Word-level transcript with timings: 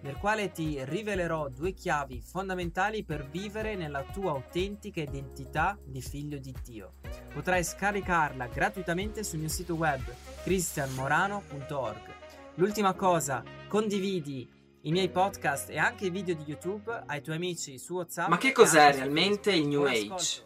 nel 0.00 0.16
quale 0.16 0.50
ti 0.52 0.84
rivelerò 0.84 1.48
due 1.48 1.72
chiavi 1.72 2.20
fondamentali 2.20 3.04
per 3.04 3.28
vivere 3.28 3.74
nella 3.76 4.02
tua 4.04 4.32
autentica 4.32 5.00
identità 5.00 5.78
di 5.84 6.00
figlio 6.00 6.38
di 6.38 6.54
Dio. 6.62 6.94
Potrai 7.32 7.64
scaricarla 7.64 8.46
gratuitamente 8.46 9.24
sul 9.24 9.40
mio 9.40 9.48
sito 9.48 9.74
web 9.74 10.02
cristianmorano.org. 10.42 12.14
L'ultima 12.54 12.94
cosa, 12.94 13.42
condividi 13.68 14.48
i 14.82 14.92
miei 14.92 15.10
podcast 15.10 15.70
e 15.70 15.78
anche 15.78 16.06
i 16.06 16.10
video 16.10 16.34
di 16.34 16.44
YouTube 16.46 17.02
ai 17.06 17.20
tuoi 17.20 17.36
amici 17.36 17.78
su 17.78 17.94
WhatsApp. 17.94 18.28
Ma 18.28 18.38
che 18.38 18.52
cos'è 18.52 18.92
realmente 18.92 19.52
il 19.52 19.66
New 19.66 19.84
Age? 19.84 20.44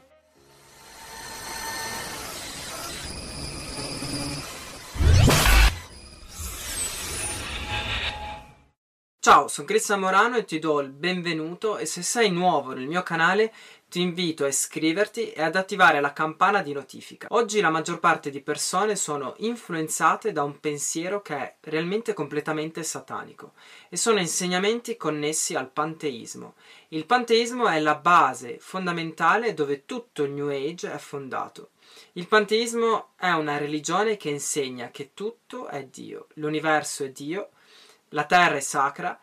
Ciao, 9.23 9.48
sono 9.48 9.66
Cristian 9.66 10.01
Morano 10.01 10.38
e 10.38 10.47
ti 10.47 10.59
do 10.59 10.80
il 10.80 10.88
benvenuto 10.88 11.77
e 11.77 11.84
se 11.84 12.01
sei 12.01 12.30
nuovo 12.30 12.73
nel 12.73 12.87
mio 12.87 13.02
canale 13.02 13.52
ti 13.87 14.01
invito 14.01 14.45
a 14.45 14.48
iscriverti 14.48 15.33
e 15.33 15.43
ad 15.43 15.56
attivare 15.56 16.01
la 16.01 16.15
campana 16.15 16.62
di 16.62 16.73
notifica. 16.73 17.27
Oggi 17.33 17.60
la 17.60 17.69
maggior 17.69 18.01
parte 18.01 18.30
di 18.30 18.41
persone 18.41 18.96
sono 18.96 19.34
influenzate 19.41 20.33
da 20.33 20.43
un 20.43 20.59
pensiero 20.59 21.20
che 21.20 21.37
è 21.37 21.56
realmente 21.60 22.15
completamente 22.15 22.83
satanico 22.83 23.52
e 23.90 23.99
sono 23.99 24.21
insegnamenti 24.21 24.96
connessi 24.96 25.55
al 25.55 25.68
panteismo. 25.68 26.55
Il 26.88 27.05
panteismo 27.05 27.68
è 27.68 27.79
la 27.79 27.96
base 27.96 28.57
fondamentale 28.59 29.52
dove 29.52 29.84
tutto 29.84 30.23
il 30.23 30.30
New 30.30 30.49
Age 30.49 30.90
è 30.90 30.96
fondato. 30.96 31.73
Il 32.12 32.27
panteismo 32.27 33.10
è 33.16 33.32
una 33.32 33.59
religione 33.59 34.16
che 34.16 34.30
insegna 34.30 34.90
che 34.90 35.10
tutto 35.12 35.66
è 35.66 35.84
Dio, 35.84 36.29
l'universo 36.37 37.05
è 37.05 37.10
Dio, 37.10 37.51
la 38.10 38.24
terra 38.24 38.56
è 38.56 38.60
sacra, 38.60 39.18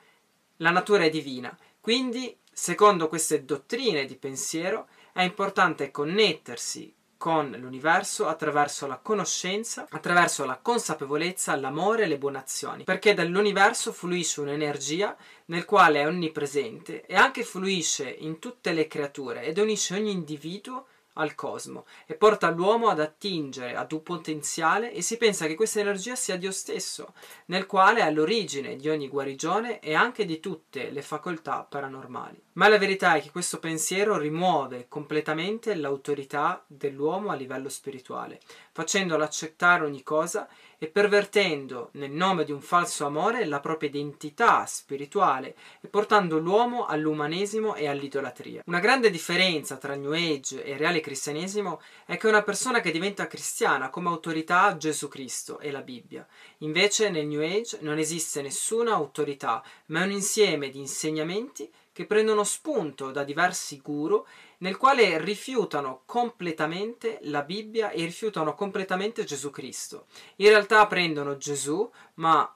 la 0.57 0.71
natura 0.71 1.05
è 1.05 1.09
divina. 1.09 1.55
Quindi, 1.79 2.37
secondo 2.51 3.07
queste 3.07 3.45
dottrine 3.45 4.05
di 4.05 4.15
pensiero, 4.15 4.87
è 5.13 5.21
importante 5.21 5.91
connettersi 5.91 6.93
con 7.17 7.49
l'universo 7.57 8.27
attraverso 8.27 8.85
la 8.85 8.97
conoscenza, 8.97 9.87
attraverso 9.89 10.45
la 10.45 10.57
consapevolezza, 10.57 11.55
l'amore 11.55 12.03
e 12.03 12.07
le 12.07 12.19
buone 12.19 12.37
azioni, 12.37 12.83
perché 12.83 13.15
dall'universo 13.15 13.91
fluisce 13.91 14.41
un'energia 14.41 15.15
nel 15.45 15.65
quale 15.65 16.01
è 16.01 16.07
onnipresente 16.07 17.05
e 17.05 17.15
anche 17.15 17.43
fluisce 17.43 18.07
in 18.07 18.37
tutte 18.37 18.71
le 18.71 18.87
creature 18.87 19.43
ed 19.43 19.57
unisce 19.57 19.95
ogni 19.95 20.11
individuo 20.11 20.87
al 21.17 21.35
cosmo 21.35 21.85
e 22.05 22.15
porta 22.15 22.49
l'uomo 22.49 22.87
ad 22.89 22.99
attingere 22.99 23.75
ad 23.75 23.91
un 23.91 24.01
potenziale 24.01 24.91
e 24.91 25.01
si 25.01 25.17
pensa 25.17 25.45
che 25.45 25.55
questa 25.55 25.79
energia 25.79 26.15
sia 26.15 26.37
Dio 26.37 26.51
stesso, 26.51 27.13
nel 27.45 27.65
quale 27.65 27.99
è 27.99 28.03
all'origine 28.03 28.75
di 28.75 28.89
ogni 28.89 29.07
guarigione 29.07 29.79
e 29.79 29.93
anche 29.93 30.25
di 30.25 30.39
tutte 30.39 30.89
le 30.89 31.01
facoltà 31.01 31.65
paranormali. 31.67 32.41
Ma 32.53 32.67
la 32.67 32.77
verità 32.77 33.15
è 33.15 33.21
che 33.21 33.31
questo 33.31 33.59
pensiero 33.59 34.17
rimuove 34.17 34.87
completamente 34.87 35.75
l'autorità 35.75 36.63
dell'uomo 36.65 37.29
a 37.29 37.35
livello 37.35 37.69
spirituale, 37.69 38.39
facendolo 38.71 39.23
accettare 39.23 39.83
ogni 39.83 40.01
cosa 40.01 40.47
e 40.79 40.87
pervertendo 40.87 41.89
nel 41.93 42.11
nome 42.11 42.43
di 42.43 42.51
un 42.51 42.61
falso 42.61 43.05
amore 43.05 43.45
la 43.45 43.59
propria 43.59 43.89
identità 43.89 44.65
spirituale 44.65 45.55
e 45.81 45.87
portando 45.87 46.37
l'uomo 46.37 46.85
all'umanesimo 46.85 47.75
e 47.75 47.87
all'idolatria. 47.87 48.61
Una 48.65 48.79
grande 48.79 49.09
differenza 49.09 49.77
tra 49.77 49.95
New 49.95 50.11
Age 50.11 50.63
e 50.63 50.77
reale 50.77 50.99
cristianesimo 50.99 51.81
è 52.05 52.17
che 52.17 52.27
una 52.27 52.43
persona 52.43 52.79
che 52.79 52.91
diventa 52.91 53.27
cristiana 53.27 53.89
come 53.89 54.09
autorità 54.09 54.63
ha 54.63 54.77
Gesù 54.77 55.07
Cristo 55.07 55.59
e 55.59 55.71
la 55.71 55.81
Bibbia. 55.81 56.25
Invece 56.59 57.09
nel 57.09 57.25
New 57.25 57.41
Age 57.41 57.79
non 57.81 57.97
esiste 57.97 58.41
nessuna 58.41 58.93
autorità, 58.93 59.63
ma 59.87 60.01
è 60.01 60.05
un 60.05 60.11
insieme 60.11 60.69
di 60.69 60.79
insegnamenti 60.79 61.69
che 61.97 62.05
prendono 62.05 62.43
spunto 62.43 63.09
da 63.09 63.23
diversi 63.23 63.81
guru 63.81 64.23
nel 64.59 64.77
quale 64.77 65.19
rifiutano 65.19 66.03
completamente 66.05 67.17
la 67.23 67.41
Bibbia 67.41 67.89
e 67.89 68.05
rifiutano 68.05 68.53
completamente 68.53 69.23
Gesù 69.23 69.49
Cristo. 69.49 70.05
In 70.35 70.49
realtà 70.49 70.85
prendono 70.85 71.37
Gesù, 71.37 71.89
ma 72.15 72.55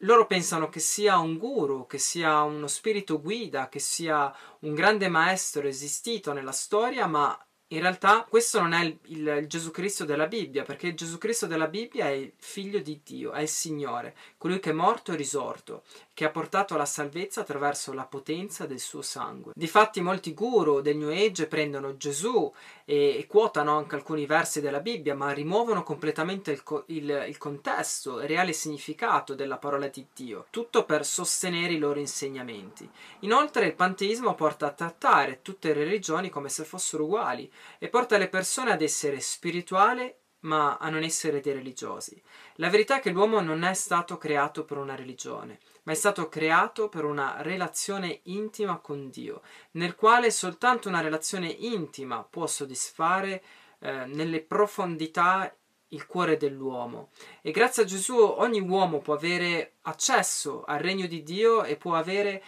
loro 0.00 0.26
pensano 0.26 0.68
che 0.68 0.78
sia 0.78 1.16
un 1.16 1.38
guru, 1.38 1.86
che 1.86 1.96
sia 1.96 2.42
uno 2.42 2.66
spirito 2.66 3.18
guida, 3.22 3.70
che 3.70 3.78
sia 3.78 4.30
un 4.58 4.74
grande 4.74 5.08
maestro 5.08 5.66
esistito 5.66 6.34
nella 6.34 6.52
storia, 6.52 7.06
ma 7.06 7.42
in 7.72 7.80
realtà 7.80 8.26
questo 8.28 8.60
non 8.60 8.72
è 8.72 8.84
il, 8.84 8.98
il, 9.06 9.26
il, 9.26 9.46
Gesù 9.46 9.70
Cristo 9.70 10.04
della 10.04 10.26
Bibbia, 10.26 10.64
perché 10.64 10.88
il 10.88 10.96
Gesù 10.96 11.18
Cristo 11.18 11.46
della 11.46 11.68
Bibbia 11.68 12.06
è 12.06 12.10
il 12.10 12.32
figlio 12.36 12.80
di 12.80 13.00
Dio, 13.04 13.30
è 13.30 13.42
il 13.42 13.48
Signore, 13.48 14.16
colui 14.38 14.58
che 14.58 14.70
è 14.70 14.72
morto 14.72 15.12
e 15.12 15.16
risorto, 15.16 15.82
che 16.12 16.24
ha 16.24 16.30
portato 16.30 16.76
la 16.76 16.84
salvezza 16.84 17.42
attraverso 17.42 17.92
la 17.92 18.04
potenza 18.04 18.66
del 18.66 18.80
suo 18.80 19.02
sangue. 19.02 19.52
Difatti 19.54 20.00
molti 20.00 20.34
guru 20.34 20.80
del 20.80 20.96
New 20.96 21.10
Age 21.10 21.46
prendono 21.46 21.96
Gesù 21.96 22.52
e, 22.84 23.18
e 23.18 23.26
quotano 23.28 23.76
anche 23.76 23.94
alcuni 23.94 24.26
versi 24.26 24.60
della 24.60 24.80
Bibbia, 24.80 25.14
ma 25.14 25.30
rimuovono 25.30 25.84
completamente 25.84 26.50
il, 26.50 26.62
il, 26.86 27.24
il 27.28 27.38
contesto, 27.38 28.20
il 28.20 28.26
reale 28.26 28.52
significato 28.52 29.34
della 29.34 29.58
parola 29.58 29.86
di 29.86 30.04
Dio, 30.12 30.46
tutto 30.50 30.84
per 30.84 31.06
sostenere 31.06 31.74
i 31.74 31.78
loro 31.78 32.00
insegnamenti. 32.00 32.88
Inoltre 33.20 33.66
il 33.66 33.74
panteismo 33.74 34.34
porta 34.34 34.66
a 34.66 34.72
trattare 34.72 35.38
tutte 35.40 35.72
le 35.72 35.84
religioni 35.84 36.30
come 36.30 36.48
se 36.48 36.64
fossero 36.64 37.04
uguali, 37.04 37.50
e 37.78 37.88
porta 37.88 38.18
le 38.18 38.28
persone 38.28 38.70
ad 38.72 38.82
essere 38.82 39.20
spirituali 39.20 40.14
ma 40.40 40.78
a 40.78 40.88
non 40.88 41.02
essere 41.02 41.40
dei 41.40 41.52
religiosi. 41.52 42.20
La 42.54 42.70
verità 42.70 42.96
è 42.96 43.00
che 43.00 43.10
l'uomo 43.10 43.40
non 43.40 43.62
è 43.62 43.74
stato 43.74 44.16
creato 44.16 44.64
per 44.64 44.78
una 44.78 44.94
religione, 44.94 45.58
ma 45.82 45.92
è 45.92 45.94
stato 45.94 46.28
creato 46.28 46.88
per 46.88 47.04
una 47.04 47.42
relazione 47.42 48.20
intima 48.24 48.78
con 48.78 49.10
Dio, 49.10 49.42
nel 49.72 49.94
quale 49.94 50.30
soltanto 50.30 50.88
una 50.88 51.00
relazione 51.00 51.48
intima 51.48 52.22
può 52.22 52.46
soddisfare 52.46 53.42
eh, 53.80 54.06
nelle 54.06 54.40
profondità 54.40 55.54
il 55.90 56.06
cuore 56.06 56.36
dell'uomo. 56.36 57.10
E 57.40 57.50
grazie 57.50 57.82
a 57.82 57.86
Gesù 57.86 58.16
ogni 58.16 58.60
uomo 58.60 59.00
può 59.00 59.14
avere 59.14 59.74
accesso 59.82 60.64
al 60.64 60.78
regno 60.78 61.06
di 61.06 61.22
Dio 61.22 61.64
e 61.64 61.76
può 61.76 61.94
avere 61.94 62.42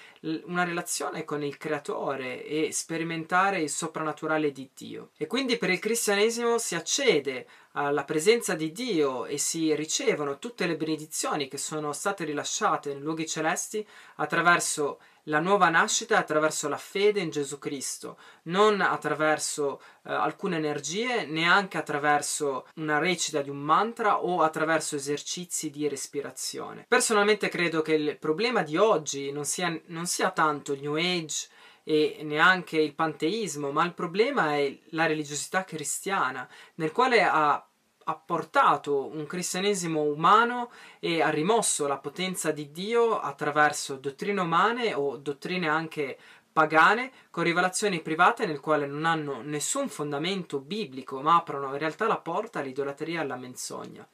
una 0.45 0.65
relazione 0.65 1.25
con 1.25 1.43
il 1.43 1.57
creatore 1.57 2.45
e 2.45 2.71
sperimentare 2.73 3.61
il 3.61 3.71
soprannaturale 3.71 4.53
di 4.53 4.69
Dio. 4.75 5.11
E 5.17 5.27
quindi 5.27 5.57
per 5.57 5.71
il 5.71 5.79
cristianesimo 5.79 6.59
si 6.59 6.75
accede 6.75 7.47
alla 7.73 8.05
presenza 8.05 8.55
di 8.55 8.71
Dio 8.71 9.25
e 9.25 9.39
si 9.39 9.75
ricevono 9.75 10.39
tutte 10.39 10.67
le 10.67 10.77
benedizioni 10.77 11.49
che 11.49 11.57
sono 11.57 11.93
state 11.93 12.25
rilasciate 12.25 12.93
nei 12.93 13.03
luoghi 13.03 13.27
celesti 13.27 13.87
attraverso 14.17 14.99
la 15.25 15.39
nuova 15.39 15.69
nascita 15.69 16.19
attraverso 16.19 16.69
la 16.69 16.77
fede 16.77 17.21
in 17.21 17.31
Gesù 17.31 17.59
Cristo, 17.59 18.19
non 18.45 18.81
attraverso 18.81 19.81
eh, 20.05 20.13
alcune 20.13 20.57
energie, 20.57 21.27
neanche 21.27 21.79
attraverso 21.79 22.67
una 22.77 22.99
recita 22.99 23.43
di 23.43 23.51
un 23.51 23.59
mantra 23.59 24.23
o 24.23 24.43
attraverso 24.43 24.97
esercizi 24.97 25.71
di 25.71 25.89
respirazione. 25.89 26.85
Personalmente 26.89 27.49
credo 27.49 27.83
che 27.83 27.95
il 27.95 28.19
problema 28.19 28.63
di 28.63 28.77
oggi 28.77 29.31
non 29.31 29.45
sia, 29.45 29.81
non 29.87 30.07
sia 30.07 30.31
tanto 30.31 30.73
il 30.73 30.81
New 30.81 30.97
Age 30.97 31.49
e 31.85 32.21
neanche 32.23 32.79
il 32.79 32.95
panteismo, 32.95 33.71
ma 33.71 33.85
il 33.85 33.95
problema 33.95 34.57
è 34.57 34.77
la 34.91 35.07
religiosità 35.07 35.65
cristiana, 35.65 36.49
nel 36.77 36.93
quale 36.93 37.23
ha 37.23 37.65
ha 38.05 38.15
portato 38.15 39.07
un 39.07 39.27
cristianesimo 39.27 40.01
umano 40.03 40.71
e 40.99 41.23
ha 41.23 41.31
rimosso 41.31 41.87
la 41.87 41.99
potenza 41.99 42.51
di 42.51 42.71
Dio 42.71 43.21
attraverso 43.21 43.97
dottrine 43.97 44.41
umane 44.41 44.95
o 44.95 45.17
dottrine 45.17 45.69
anche 45.69 46.19
pagane 46.53 47.11
con 47.31 47.45
rivelazioni 47.45 48.01
private 48.01 48.45
nel 48.47 48.61
quale 48.61 48.87
non 48.87 49.05
hanno 49.07 49.41
nessun 49.41 49.89
fondamento 49.89 50.59
biblico 50.59 51.21
ma 51.23 51.37
aprono 51.37 51.73
in 51.73 51.79
realtà 51.79 52.07
la 52.07 52.19
porta 52.19 52.61
all'idolatria 52.61 53.21
e 53.21 53.23
alla 53.23 53.37
menzogna. 53.37 54.07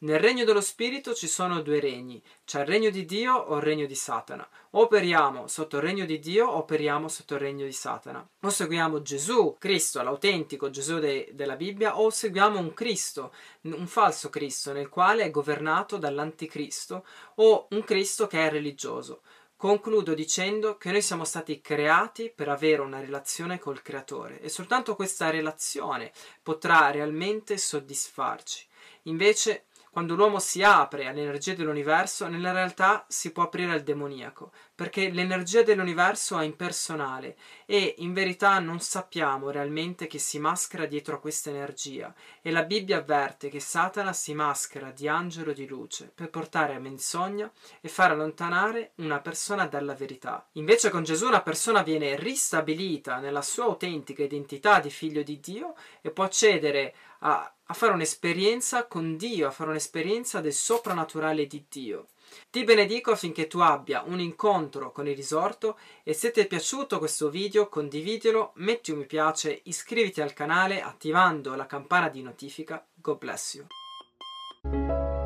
Nel 0.00 0.20
regno 0.20 0.44
dello 0.44 0.60
Spirito 0.60 1.12
ci 1.12 1.26
sono 1.26 1.60
due 1.60 1.80
regni, 1.80 2.22
c'è 2.44 2.60
il 2.60 2.66
regno 2.66 2.88
di 2.88 3.04
Dio 3.04 3.34
o 3.34 3.56
il 3.56 3.62
regno 3.62 3.84
di 3.84 3.96
Satana. 3.96 4.48
Operiamo 4.70 5.48
sotto 5.48 5.78
il 5.78 5.82
regno 5.82 6.04
di 6.04 6.20
Dio 6.20 6.48
operiamo 6.48 7.08
sotto 7.08 7.34
il 7.34 7.40
regno 7.40 7.64
di 7.64 7.72
Satana. 7.72 8.24
O 8.42 8.48
seguiamo 8.48 9.02
Gesù, 9.02 9.56
Cristo, 9.58 10.00
l'autentico 10.00 10.70
Gesù 10.70 11.00
de- 11.00 11.30
della 11.32 11.56
Bibbia, 11.56 11.98
o 11.98 12.10
seguiamo 12.10 12.60
un 12.60 12.74
Cristo, 12.74 13.32
un 13.62 13.88
falso 13.88 14.30
Cristo, 14.30 14.72
nel 14.72 14.88
quale 14.88 15.24
è 15.24 15.32
governato 15.32 15.96
dall'anticristo, 15.96 17.04
o 17.34 17.66
un 17.70 17.82
Cristo 17.82 18.28
che 18.28 18.46
è 18.46 18.50
religioso. 18.50 19.22
Concludo 19.56 20.14
dicendo 20.14 20.76
che 20.76 20.92
noi 20.92 21.02
siamo 21.02 21.24
stati 21.24 21.60
creati 21.60 22.32
per 22.32 22.48
avere 22.48 22.82
una 22.82 23.00
relazione 23.00 23.58
col 23.58 23.82
Creatore 23.82 24.40
e 24.40 24.48
soltanto 24.48 24.94
questa 24.94 25.30
relazione 25.30 26.12
potrà 26.40 26.92
realmente 26.92 27.58
soddisfarci. 27.58 28.66
Invece 29.08 29.64
quando 29.90 30.14
l'uomo 30.14 30.38
si 30.38 30.62
apre 30.62 31.06
all'energia 31.06 31.54
dell'universo, 31.54 32.26
nella 32.28 32.52
realtà 32.52 33.04
si 33.08 33.32
può 33.32 33.44
aprire 33.44 33.72
al 33.72 33.82
demoniaco, 33.82 34.52
perché 34.78 35.10
l'energia 35.10 35.64
dell'universo 35.64 36.38
è 36.38 36.44
impersonale 36.44 37.36
e 37.66 37.96
in 37.98 38.12
verità 38.12 38.60
non 38.60 38.78
sappiamo 38.78 39.50
realmente 39.50 40.06
che 40.06 40.20
si 40.20 40.38
maschera 40.38 40.86
dietro 40.86 41.16
a 41.16 41.18
questa 41.18 41.50
energia 41.50 42.14
e 42.40 42.52
la 42.52 42.62
Bibbia 42.62 42.98
avverte 42.98 43.48
che 43.48 43.58
Satana 43.58 44.12
si 44.12 44.34
maschera 44.34 44.92
di 44.92 45.08
angelo 45.08 45.52
di 45.52 45.66
luce 45.66 46.12
per 46.14 46.30
portare 46.30 46.76
a 46.76 46.78
menzogna 46.78 47.50
e 47.80 47.88
far 47.88 48.12
allontanare 48.12 48.92
una 48.98 49.18
persona 49.18 49.66
dalla 49.66 49.94
verità. 49.94 50.46
Invece 50.52 50.90
con 50.90 51.02
Gesù 51.02 51.26
una 51.26 51.42
persona 51.42 51.82
viene 51.82 52.14
ristabilita 52.14 53.18
nella 53.18 53.42
sua 53.42 53.64
autentica 53.64 54.22
identità 54.22 54.78
di 54.78 54.90
figlio 54.90 55.24
di 55.24 55.40
Dio 55.40 55.74
e 56.00 56.12
può 56.12 56.22
accedere 56.22 56.94
a, 57.22 57.52
a 57.64 57.74
fare 57.74 57.94
un'esperienza 57.94 58.86
con 58.86 59.16
Dio, 59.16 59.48
a 59.48 59.50
fare 59.50 59.70
un'esperienza 59.70 60.40
del 60.40 60.52
soprannaturale 60.52 61.48
di 61.48 61.64
Dio. 61.68 62.06
Ti 62.50 62.64
benedico 62.64 63.10
affinché 63.10 63.46
tu 63.46 63.58
abbia 63.58 64.02
un 64.06 64.20
incontro 64.20 64.92
con 64.92 65.06
il 65.06 65.16
risorto 65.16 65.78
e 66.02 66.12
se 66.14 66.30
ti 66.30 66.40
è 66.40 66.46
piaciuto 66.46 66.98
questo 66.98 67.30
video 67.30 67.68
condividilo, 67.68 68.52
metti 68.56 68.90
un 68.90 68.98
mi 68.98 69.06
piace, 69.06 69.60
iscriviti 69.64 70.20
al 70.20 70.32
canale 70.32 70.80
attivando 70.80 71.54
la 71.54 71.66
campana 71.66 72.08
di 72.08 72.22
notifica. 72.22 72.84
God 72.94 73.18
bless 73.18 73.54
you. 73.54 75.17